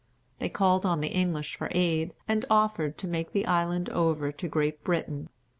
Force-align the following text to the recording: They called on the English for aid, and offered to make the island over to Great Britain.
They 0.39 0.49
called 0.49 0.83
on 0.83 1.01
the 1.01 1.09
English 1.09 1.55
for 1.55 1.67
aid, 1.73 2.15
and 2.27 2.43
offered 2.49 2.97
to 2.97 3.07
make 3.07 3.33
the 3.33 3.45
island 3.45 3.87
over 3.91 4.31
to 4.31 4.47
Great 4.47 4.83
Britain. 4.83 5.29